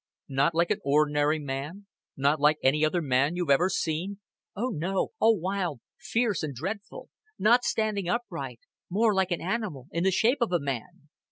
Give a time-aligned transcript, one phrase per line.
[0.29, 1.85] "Not like an ordinary man
[2.17, 4.17] not like any other man you've ever seen?"
[4.55, 5.09] "Oh, no.
[5.19, 7.09] All wild fierce and dreadful.
[7.37, 11.09] Not standing upright more like an animal in the shape of a man."